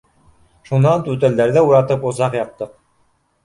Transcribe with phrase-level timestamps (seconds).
[0.69, 2.77] Шунан түтәлдәрҙе уратып усаҡ яҡтыҡ.